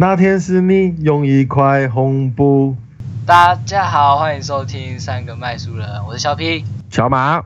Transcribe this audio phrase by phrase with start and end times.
[0.00, 2.76] 那天是你用一块红布。
[3.26, 6.64] 大家好，欢迎收听三个卖书人，我是小 P。
[6.88, 7.42] 小马，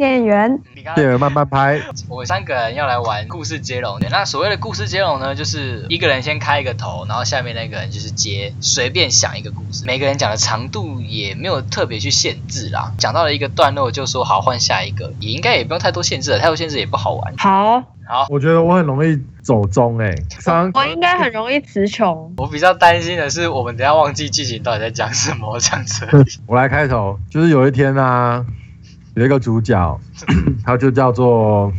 [0.00, 0.58] 店员，
[0.94, 1.78] 店员慢慢拍。
[2.08, 4.00] 我们三个人要来玩故事接龙。
[4.10, 9.84] 那所谓的故事接龙呢，就是一个人先开一个头，然后下面那个人就是接，随便想一个故事。
[9.84, 12.94] 每个人讲的长度也没有特别去限制啦。
[12.96, 17.34] 讲到了一个段落，就说好换下一个，也应该也不用太多限制了，太多限制也不好玩。
[17.36, 22.32] 好，好，我觉得我很容易走中哎、常我应该很容易词穷。
[22.38, 26.06] 我比较担心的是，我们等下忘记剧情到底在讲什么，这样子。
[26.48, 28.42] 我来开头，就是有一天啊，
[29.20, 30.00] 有一个主角，
[30.64, 31.70] 他就叫做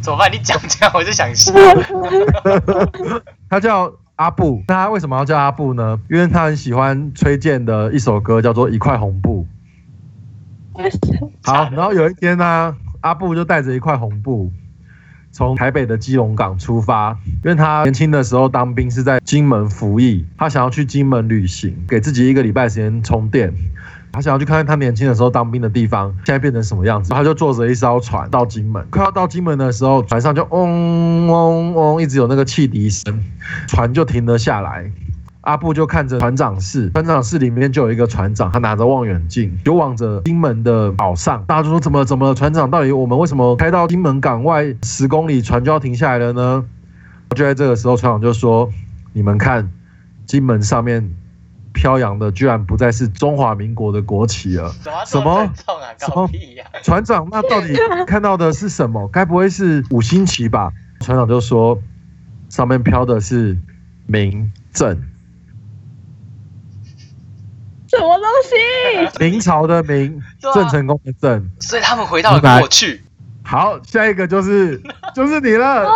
[0.00, 0.30] 怎么办？
[0.30, 1.52] 你讲这样我就想笑。
[3.50, 4.62] 他叫阿布。
[4.68, 5.98] 那他为什么要叫阿布呢？
[6.08, 9.44] 因为他很喜欢崔健的一首歌，叫做《一块红布》。
[11.42, 14.52] 好，然后有一天呢、阿布就带着一块红布，
[15.34, 17.10] 从台北的基隆港出发，
[17.42, 23.52] 因为他年轻的时候当兵是在金门服役，他想要去金门旅行，给自己一个礼拜时间充电。
[24.12, 27.12] 他想要去看看他年轻的时候当兵的地方，现在变成什么样子。
[27.12, 33.20] 他就坐着一艘船到金门，快要到金门的时候，船上就嗡嗡嗡，一直有那个汽笛声，
[33.66, 34.88] 船就停了下来。
[35.44, 41.44] 阿布就看着船长室，船长室里面就有一个船长，他拿着望远镜，就望着金门的岛上。
[41.44, 42.34] 大家就说：怎么怎么了？
[42.34, 46.64] 船长，到底我们为什么开到金门港外十公里，船就要停下来了呢？
[47.36, 48.70] 就在这个时候，船长就说：
[49.12, 49.70] 你们看，
[50.24, 51.14] 金门上面
[51.72, 54.72] 飘扬的居然不再是中华民国的国旗了。
[55.06, 55.50] 什么？
[55.98, 56.28] 什么
[56.82, 59.06] 船长，那到底看到的是什么？
[59.08, 60.72] 该不会是五星旗吧？
[61.00, 61.78] 船长就说，
[62.48, 63.58] 上面飘的是
[64.06, 65.02] 明正，
[67.96, 69.18] 什么东西？
[69.24, 70.22] 明朝的明，
[70.54, 71.50] 郑成功的郑。
[71.60, 73.02] 所以他们回到了过去。
[73.42, 74.82] 好，下一个就是
[75.14, 75.92] 就是你了，哦。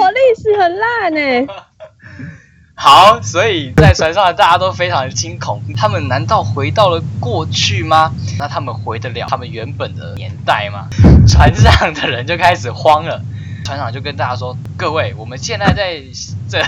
[0.00, 1.52] 我历史很烂欸呢。
[2.74, 5.62] 好，所以在船上大家都非常的惊恐。
[5.76, 8.12] 他们难道回到了过去吗？
[8.38, 10.88] 那他们回得了他们原本的年代吗？
[11.28, 13.22] 船上的人就开始慌了。
[13.64, 16.02] 船长就跟大家说：“各位，我们现在在
[16.48, 16.60] 这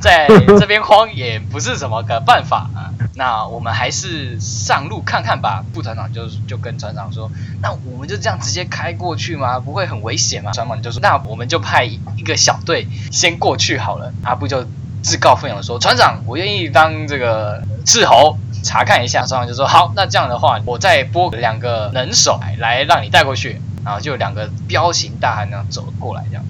[0.00, 0.28] 在
[0.58, 2.89] 这边慌也不是什么个办法啊。
[3.16, 7.30] 那我们还是上路看看吧。”副船长就就跟船长说
[7.62, 9.58] ：“那我们就这样直接开过去吗？
[9.58, 14.66] 不会很危险吗？”船长就说：“那我们就派一个小队先过去好了。”阿布就
[15.02, 26.44] 自告奋勇说：“船长，我愿意当这个斥候，查看一下。”船长就说：“好，那这样的话，我再拨两个能手来让你带过去。”然后就两个彪形大汉那样走过来，这样。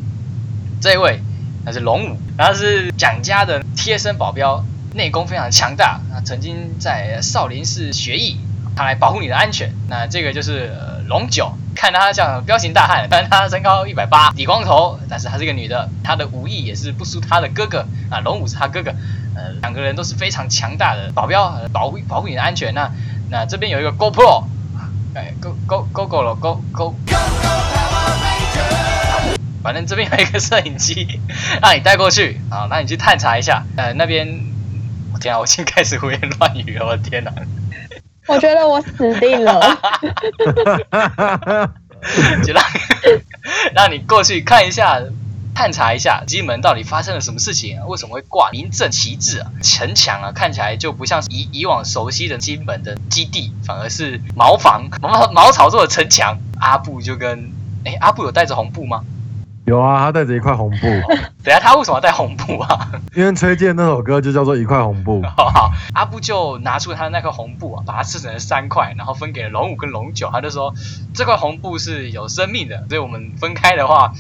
[0.81, 1.23] 这一位
[1.65, 4.65] 他是龙武，他是蒋家的贴身保镖，
[4.95, 6.01] 内功非常强大。
[6.13, 8.39] 他曾经在少林寺学艺，
[8.77, 9.73] 他来保护你的安全。
[9.89, 10.73] 那这个就是、
[11.09, 18.21] 龙九，看他像彪形大汉，但他身高一百八，底光头，但是她是个女的，她的武艺也是不输她的哥哥啊。
[18.21, 18.91] 龙武是他哥哥，
[19.35, 22.73] 呃，两个人都是非常强大的保镖，保护保护你的安全。
[22.75, 22.91] 那
[23.31, 24.45] 那这边有一个 GoPro，
[25.15, 26.95] 哎，Go Go Go Go 了 Go Go。
[29.63, 31.21] 反正这边有一个摄影机，
[31.61, 33.63] 让你带过去啊，那你去探查一下。
[33.77, 34.27] 呃，那边，
[35.13, 37.33] 我天啊，我已经开始胡言乱语了，我的天哪！
[38.27, 39.61] 我觉得我死定了。
[42.45, 42.65] 就让
[43.75, 45.01] 让你过去看一下，
[45.55, 49.51] 探查一下金门到底发生了什么事情、啊，为什么会挂名正旗帜啊？
[49.63, 56.39] 城墙啊，看起来就不像是以以往熟悉的金门的基地，反而是茅房、茅茅草做的城墙。
[56.61, 57.53] 阿布就跟，
[57.85, 59.03] 哎，阿布有带着红布吗？
[59.71, 60.87] 有啊，他带着一块红布，
[61.45, 62.91] 等下他为什么要带红布啊？
[63.15, 65.23] 因为崔健那首歌就叫做一块红布。
[65.37, 70.29] 好 好，阿布就拿出他的那块红布啊，把它撕成了三块，然后分给了龙五跟龙九。
[70.33, 70.75] 他就说
[71.15, 74.13] 这块红布是有生命的，所以我们分开的话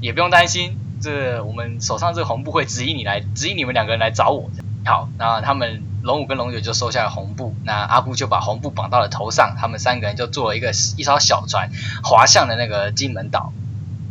[0.00, 4.48] 也不用担心，这我们手上这个红布会指引你来，指引你们两个人来找我。
[4.84, 11.70] 好，那他们龙五跟龙九就收下了红布，那阿布就把红布绑到了头上，他们三个人就坐了一个一艘小船，
[12.04, 13.52] 划向了那个金门岛。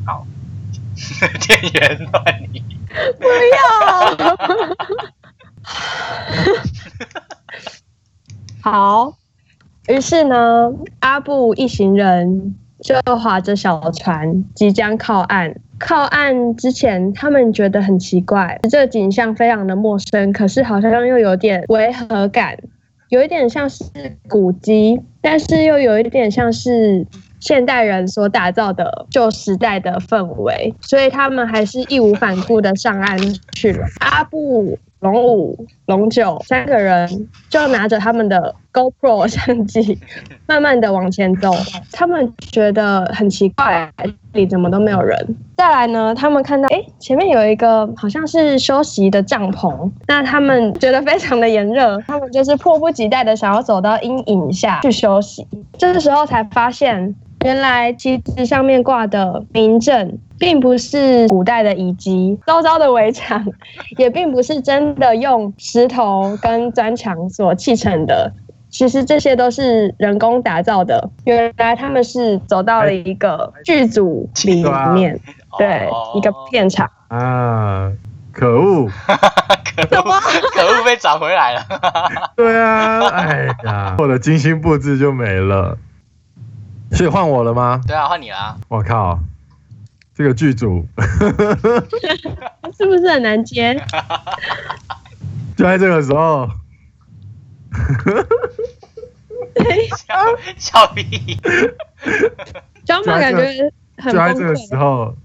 [0.06, 0.28] 好，
[1.46, 2.64] 店员乱你。
[3.20, 4.36] 不要。
[8.62, 9.16] 好，
[9.88, 15.56] 于是呢，阿布一行人就划着小船即将靠岸。
[15.78, 22.58] 靠岸之前，他们觉得很奇怪，这个景象非常的陌生，可是好像又有点违和感，
[23.10, 23.84] 有一点像是
[24.30, 27.06] 古迹，但是又有一点像是
[27.46, 33.16] 现代人所打造的旧时代的氛围，所以他们还是义无反顾的上岸
[33.54, 33.86] 去了。
[34.00, 40.00] 阿布、龙五、龙九三个人就拿着他们的 GoPro 相机，
[40.48, 41.54] 慢慢的往前走。
[41.92, 45.38] 他们觉得很奇怪，这里怎么都没有人。
[45.56, 55.48] 再来呢，他们看到哎，前面有一个好像是休息的帐篷，那他们觉得非常的炎热，他们就是迫不及待的想要走到阴影下去休息。
[55.78, 57.14] 这时候才发现。
[57.46, 63.46] 原来旗帜上面挂的名阵，并不是古代的遗迹，周遭的围墙
[63.98, 68.34] 也并不是真的用石头跟砖墙所砌成的，
[68.72, 71.08] 其实这些都是人工打造的。
[71.26, 74.64] 原来他们是走到了一个剧组里
[74.96, 75.20] 面，
[75.60, 77.92] 对，一个片场啊，
[78.32, 80.20] 可恶，可恶，
[80.52, 81.62] 可恶，被找回来了。
[82.36, 85.78] 对啊，哎呀，我的精心布置就没了。
[86.92, 87.82] 所以换我了吗？
[87.88, 88.56] 对啊，换你啦！
[88.70, 89.20] 我靠，
[90.14, 90.86] 这个剧组
[92.78, 93.74] 是不是很难接？
[95.58, 96.50] 就在这个时候，
[99.98, 100.16] 小
[100.58, 101.38] 小屁，
[102.86, 105.16] 小马感觉很就在这个时候。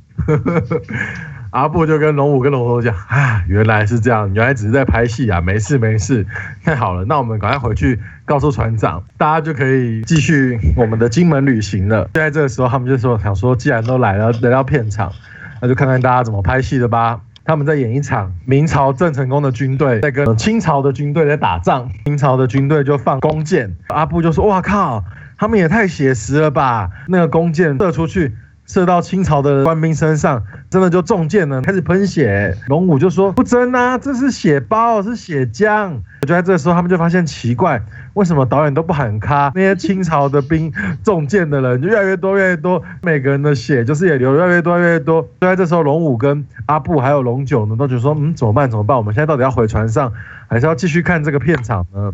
[1.50, 6.24] 阿布就跟龙五跟龙头讲啊，原来是这样，原来只是在拍戏啊，没事没事，
[6.64, 12.04] 太好了，那我们赶快回去告诉船长，大家就可以继续我们的金门旅行了。
[12.14, 15.12] 就在这个时候，他们就说想说，既然都来了，来到片场，
[15.60, 17.20] 那就看看大家怎么拍戏的吧。
[17.44, 25.04] 他们在演一场明朝郑成功的军队在跟清朝的军队在打仗，清朝的军队就放弓箭，阿布就说哇靠，
[25.36, 28.36] 他们也太写实了吧，那个弓箭射出去。
[28.70, 32.56] 射到清朝的官兵身上，真的就中箭了，开始喷血。
[32.68, 36.00] 龙武就说不真啊，这是血包，是血浆。
[36.20, 37.82] 就在这时候，他们就发现奇怪，
[38.14, 39.50] 为什么导演都不喊卡？
[39.56, 40.72] 那些清朝的兵
[41.02, 45.20] 中箭的人就越来越多，越来越多，每个人的血就是也流越来越多，越来越多。
[45.40, 48.70] 就在这时候，龙武跟阿布还有龙九呢，都觉得说，嗯，怎么办？
[48.70, 48.96] 怎么办？
[48.96, 50.12] 我们现在到底要回船上，
[50.46, 52.12] 还是要继续看这个片场呢？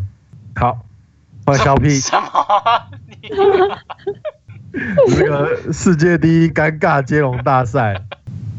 [0.55, 0.79] 好，
[1.45, 1.91] 换小 P。
[1.99, 2.27] 什么？
[5.15, 8.01] 这个世界第一尴尬接龙大赛，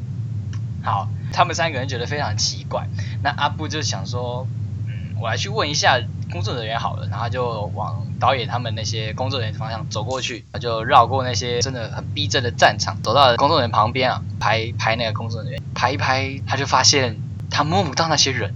[0.83, 2.89] 好，他们三个人觉得非常奇怪。
[3.23, 4.47] 那阿布就想说，
[4.87, 6.01] 嗯，我来去问一下
[6.31, 7.07] 工作人员好了。
[7.09, 17.17] 然后就往导演他们那些工作人员方向走过去，他就绕过那些真的很逼真的战场，走到工作人员旁边啊，拍拍那个工作人员，拍一拍，他就发现
[17.51, 18.55] 他摸不到那些人，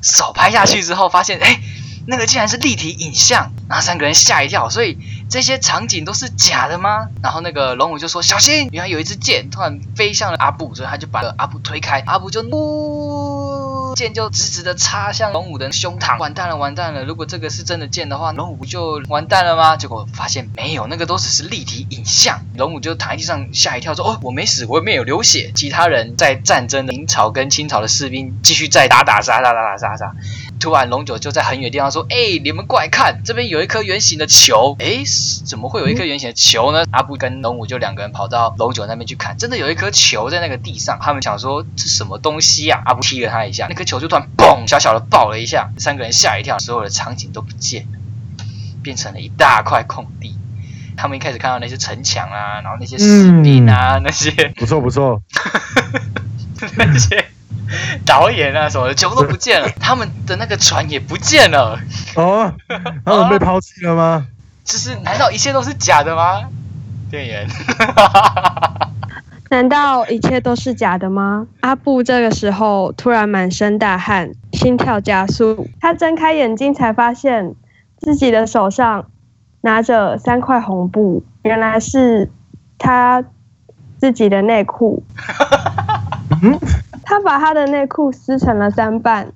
[0.00, 1.60] 手拍下去之后发现，哎。
[2.06, 4.98] 那个竟然是立体影像，然后三个人吓一跳，所以
[5.28, 7.08] 这些场景都是假的吗？
[7.22, 13.03] 然后那个龙武就说：“小心，原来有一支箭突然飞向了阿布，所以他就把阿布推开，阿布就呜，
[13.94, 17.04] 剑就直直的插向龙武的胸膛，完蛋了，完蛋了！
[17.04, 19.76] 如果这个是真的剑的话，龙武不就完蛋了吗？
[19.76, 22.40] 结果发现没有，那个都只是立体影像。
[22.56, 25.52] 龙武就躺在地上吓一跳，说：哦，我没死，我也没有流血。
[25.54, 30.12] 其他人在战争的明朝跟清朝的士兵继续在打打杀杀打打杀杀。”
[30.60, 34.76] 突然，龙九就在很远的地方说：“哎，你们过来看，这边有一颗圆形的球。
[34.78, 35.02] 哎，
[35.44, 40.98] 怎么会有一颗圆形的球呢？”阿布跟龙五就两个人跑到龙九那边去看，真的有一颗球在那个地上。
[41.02, 42.80] 他们想说这什么东西呀？
[42.86, 47.98] 阿布踢了他一下，那颗球就突然嘣，小小的爆了一下，三个人吓一跳，所有的场景都不见了，
[48.82, 50.38] 变成了一大块空地。
[50.96, 55.22] 他们一开始看到那些城墙啊，然后那些士兵啊，那些 不错不错，
[56.76, 57.26] 那些。
[58.04, 61.80] 导演啊什么的全部都不见了， 他们的那个船也不见了。
[62.14, 62.54] 哦，
[63.04, 64.26] 他们被抛弃了吗？
[64.64, 66.42] 就是难道一切都是假的吗？
[67.10, 67.48] 店员，
[69.54, 71.46] 难道一切都是假的吗？
[71.60, 75.68] 阿布这个时候突然满身大汗，心跳加速。
[75.80, 77.54] 他睁开眼睛才发现
[77.96, 79.06] 自己的手上
[79.60, 82.28] 拿着三块红布，原来是
[82.78, 83.22] 他
[83.98, 85.04] 自己的内裤。
[87.04, 89.28] 他把他的内裤撕成了三半，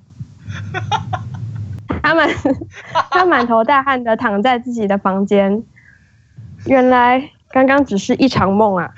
[2.03, 2.29] 他满
[3.09, 5.63] 他满头大汗的躺在自己的房间。
[6.65, 8.91] 原来刚刚只是一场梦啊！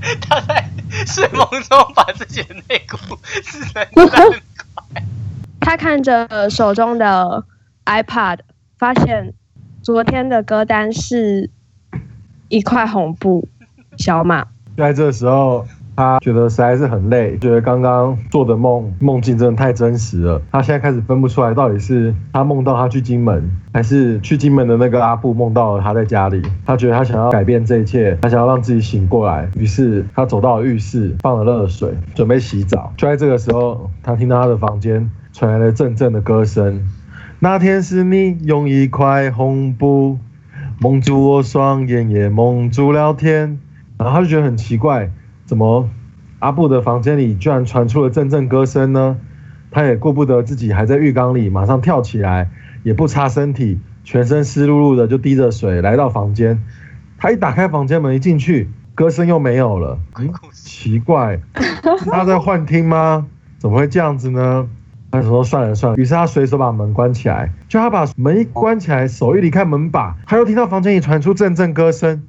[0.20, 0.68] 他在
[1.06, 5.02] 睡梦中把自己的内裤撕成三块。
[5.60, 7.44] 他看着手中的
[7.84, 8.38] iPad，
[8.78, 9.34] 发现
[9.82, 11.50] 昨天的歌单是
[12.48, 13.48] 一块红布。
[13.98, 15.66] 小马在这时候。
[15.96, 20.40] 他觉得实在是很累，觉得刚刚做的梦梦境真的太真实了。
[20.50, 26.40] 他现在开始分不出来，到底是他梦到他去金门，还是去金门的那个阿布梦到了他在家里。
[26.64, 29.48] 他觉得他想要改变这一切，他想要让自己醒过来。
[29.56, 32.92] 于是他走到了浴室，放了热水，准备洗澡。
[32.96, 36.80] 就在这个时候，他听到他的房间传来了阵阵的歌声。
[37.38, 40.18] 那天是你用一块红布
[40.78, 43.58] 蒙住我双眼，也蒙住了天。
[43.98, 45.10] 然后他就觉得很奇怪。
[45.50, 45.88] 怎么，
[46.38, 49.18] 阿布的房间里居然传出了阵阵歌声呢？
[49.72, 52.48] 他也顾不得自己还在浴缸里，马上跳起来，
[52.84, 56.62] 也不擦身体，全身湿漉漉的就滴着水来到房间。
[57.18, 59.98] 他一打开房间门一进去，歌声又没有了。
[60.20, 61.40] 嗯，奇怪，
[62.08, 63.26] 他在幻听吗？
[63.58, 64.68] 怎么会这样子呢？
[65.10, 67.52] 他说算了算了，于是他随手把门关起来。
[67.68, 72.22] 就他把门一关起来，手一离开门把，他又听到房间里传出阵阵歌声。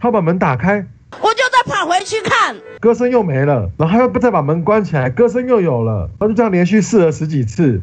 [0.00, 3.70] 他把门打开，我就再跑回去看，歌声又没了。
[3.76, 6.08] 然后他又再把门关起来，歌声又有了。
[6.20, 7.82] 他就这样连续试了十几次。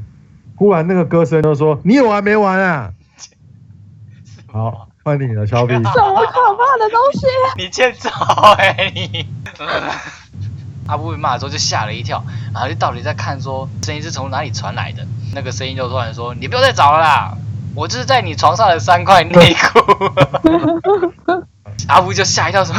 [0.55, 2.91] 忽然那个歌声就说：“你有完没完啊？”
[4.51, 5.73] 好，换你了，小比。
[5.73, 7.27] 什么可怕的东西？
[7.57, 8.09] 你欠揍
[8.57, 9.27] 哎你！
[10.87, 15.05] 阿布被骂的时候就吓了一跳，然后就到底在看说声音是从哪里传来的。
[15.33, 17.37] 那个声音就突然说：“你不要再找了啦，
[17.75, 19.79] 我就是在你床上的三块内裤。
[21.87, 22.75] ”阿布就吓一跳说：“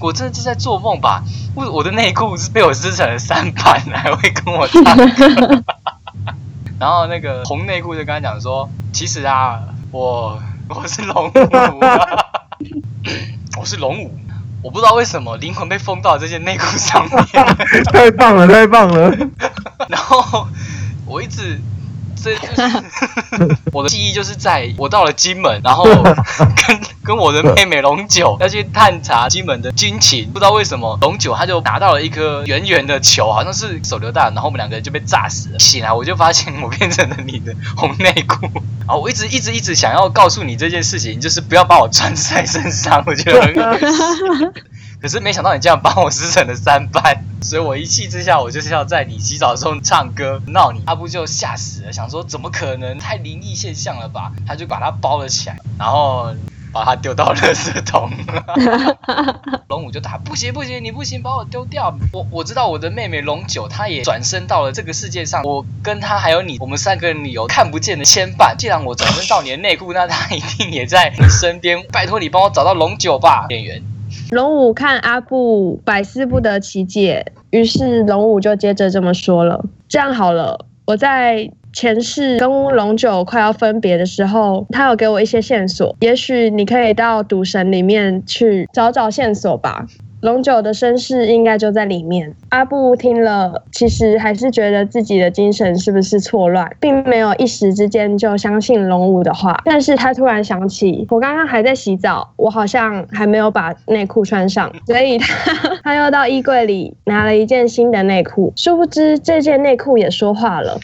[0.00, 1.22] 我真的是在做梦吧？
[1.54, 5.64] 我我的内裤是被我撕成了三半，还会跟我唱歌。
[6.78, 11.32] ”然后那个红内裤就跟他讲说：“其实啊，我我是龙武，
[13.58, 14.18] 我是龙武，
[14.62, 17.26] 我不知道为什么灵魂被封到这件内裤上面。
[17.92, 19.10] 太棒了，太棒了！
[19.88, 20.46] 然后
[21.06, 21.60] 我一直。”
[22.22, 30.28] 这就是我的记忆，就是在我到了金门，然后跟 跟我的妹妹龙九要去探查金门的军情。
[30.32, 35.58] 不知道为什么龙九他就拿到了一颗圆圆的球，好像是手榴弹，然后我们两个人就被炸死了。
[35.58, 38.46] 醒来我就发现我变成了你的红内裤。
[38.86, 44.52] 啊，我一直一直一直想要告诉你这件事情，就是不要把我穿在身上，我觉得很恶心。
[45.00, 50.82] 可是没想到你这样帮我撕成了三半， 所以我一气之下，我就是要在你洗澡的时候唱歌闹你。
[50.86, 52.98] 阿布就吓死了，想说怎么可能？
[52.98, 54.32] 太灵异现象了吧？
[54.46, 56.34] 他就把它包了起来，然后
[56.70, 58.10] 把它丢到垃圾桶。
[59.68, 61.96] 龙五就打不行不行，你不行，把我丢掉。
[62.12, 65.42] 我我知道我的妹妹龙九，她也转身到了这个世界上。
[65.44, 68.54] 我跟她还有你，我们三个人有看不见的牵绊。
[68.56, 71.82] 既然我转身到你的内裤，那她一定也在你身边。
[71.90, 73.82] 拜托你帮我找到龙九吧，演员。
[74.30, 89.86] 龙五看阿布百思不得其解，于是龙五就接着这么说了：“这样好了，我在前世跟龙九快要分别的时候，他有给我一些线索，也许你可以到赌神里面去找找线索吧。”
[90.20, 92.34] 龙九的身世应该就在里面。
[92.50, 99.60] 阿布听了，其实还是觉得自己的精神是不是错乱，并没有一时之间就相信龙五的话。
[99.64, 105.34] 但是他突然想起，我刚刚还在洗澡，我好像还没有把内裤穿上，所以他
[105.82, 108.52] 他又到衣柜里拿了一件新的内裤。
[108.56, 110.78] 殊不知这件内裤也说话了。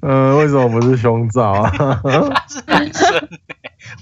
[0.00, 1.72] 嗯， 为什么不是胸罩啊？
[2.04, 3.28] 他 是男生，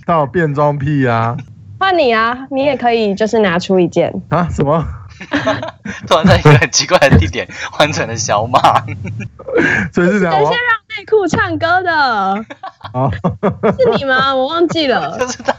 [0.06, 1.36] 他有变装癖啊。
[1.82, 4.46] 换你啊，你也可以就是拿出一件啊？
[4.54, 4.86] 什么？
[6.06, 8.60] 突然在一个很奇怪的地点 换成了小马，
[9.92, 10.32] 所以是这样。
[10.34, 11.92] 等下让内裤唱歌的，
[12.92, 13.10] 啊，
[13.80, 14.32] 是你吗？
[14.34, 15.52] 我忘记了，就是他。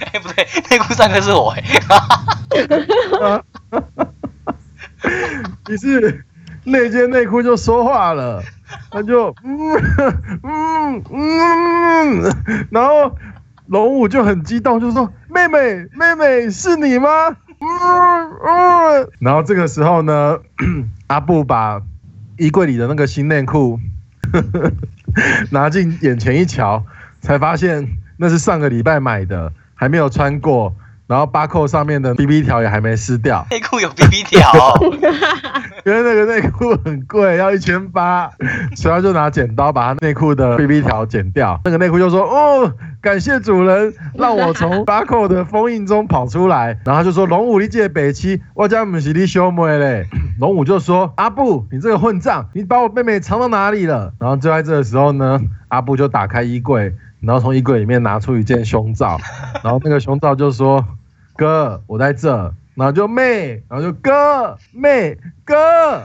[0.00, 1.62] 哎，不对，内裤唱歌是我哎。
[5.68, 6.24] 你是
[6.64, 8.42] 那件内裤就说话了，
[8.90, 9.80] 他就嗯
[10.42, 13.16] 嗯嗯，然后。
[13.74, 17.08] 龙武就很激动，就说：“妹妹，妹妹是你吗？”
[17.58, 19.10] 嗯嗯。
[19.18, 20.38] 然后这个时候呢，
[21.08, 21.82] 阿布把
[22.38, 23.80] 衣柜里的那个新内裤
[25.50, 26.84] 拿进眼前一瞧，
[27.20, 27.84] 才发现
[28.16, 30.72] 那是上个礼拜买的，还没有穿过。
[31.06, 34.40] 然后巴扣上面的 B B 条也还没撕掉，内裤有 B B 条，
[35.84, 38.30] 因为那个内裤很贵，要一千八，
[38.74, 41.60] 所以他就拿剪刀把他内裤的 B B 条剪掉。
[41.64, 50.06] 那个内裤就说：“哦，感谢主人，让我从巴扣的封印中跑出来。”然后他就说：“龙武，你借北七，我家母是你兄妹嘞。
[50.40, 56.94] ”龙武就说：“阿布，你这个混账，你把我妹妹藏到哪里了？”然后就在这个时候呢，阿布就打开衣柜。
[57.26, 59.18] 然后从衣柜里面拿出一件胸罩，
[59.62, 60.84] 然后那个胸罩就说
[61.36, 66.04] ：“哥，我在这。”然后就妹，然后就哥妹哥，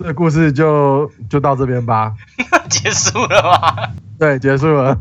[0.00, 2.12] 这个故事就就到这边吧。
[2.68, 3.90] 结束了吧？
[4.18, 4.94] 对，结束了，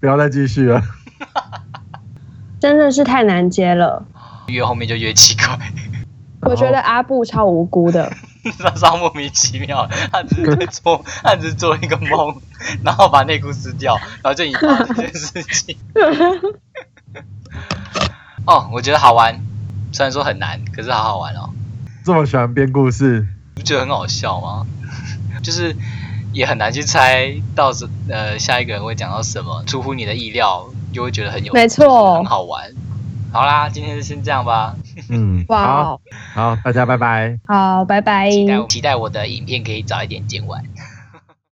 [0.00, 0.82] 不要再继续了。
[2.58, 4.04] 真的是太难接了，
[4.48, 5.56] 越后面就越奇怪。
[6.42, 8.10] 我觉得阿布超无辜的。
[8.58, 12.40] 他超莫名其妙，他只是在做， 他只是做一个梦，
[12.82, 15.76] 然后把内裤撕掉，然后就引发这件事情。
[18.46, 19.38] 哦，我觉得好玩，
[19.92, 21.50] 虽然说很难，可是好好玩哦。
[22.04, 24.66] 这么喜欢编故事，不觉得很好笑吗？
[25.42, 25.76] 就是
[26.32, 32.70] 也很难去猜到时呃下一个人会讲到什么，出乎你的意料，就会觉得很有，没错，很好玩。
[33.32, 34.74] 好啦，今天就先这样吧。
[35.10, 36.00] 嗯，哇好哦，
[36.34, 37.38] 好，大家拜拜。
[37.46, 38.30] 好，拜拜。
[38.30, 40.62] 期待期待我的影片可以早一点剪完。